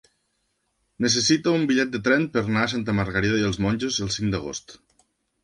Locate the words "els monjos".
3.51-4.01